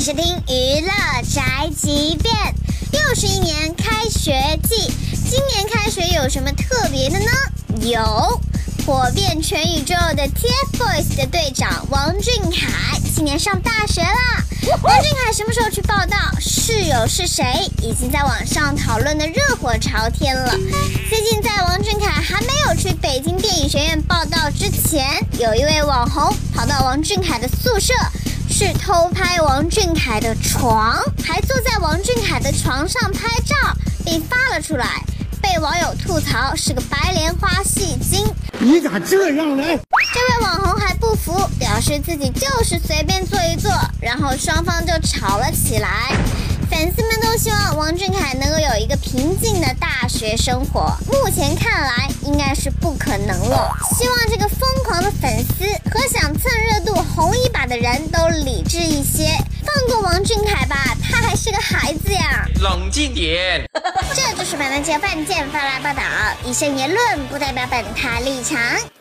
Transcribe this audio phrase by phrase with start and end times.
[0.00, 0.90] 是听娱乐
[1.34, 2.34] 宅急便。
[2.92, 4.92] 又是一年开学季，
[5.28, 7.26] 今年开学有什么特别的呢？
[7.80, 8.40] 有
[8.84, 14.44] 火遍全宇宙的 TFBOYS 的队长王俊凯，今年上大学啦。
[14.82, 16.16] 王俊凯什么时候去报道？
[16.40, 17.44] 室友是谁？
[17.82, 20.50] 已经在网上讨论的热火朝天了。
[21.08, 27.94] 最近在王俊凯还没有去北京电影学院报道之前，有一位网红跑到王俊凯的宿舍。
[28.58, 33.54] 去偷拍王俊凯的床，还坐在王俊凯的床上拍照，
[34.02, 35.04] 并发了出来，
[35.42, 38.26] 被网友吐槽是个白莲花戏精。
[38.58, 39.62] 你咋这样呢？
[39.62, 43.70] 这位网红还不服，表示自己就是随便坐一坐，
[44.00, 46.16] 然后双方就吵了起来。
[46.70, 53.70] 粉丝们都希望王俊凯能够有一个平静的大学生活，目前看来应该是不可能了。
[53.98, 55.64] 希望这个疯狂的粉丝
[58.76, 62.46] 智一些，放过王俊凯吧，他还是个孩子呀。
[62.60, 63.64] 冷静点。
[64.12, 66.02] 这就是本台饭贱发来报道，
[66.44, 68.60] 以上言论不代表本台立场。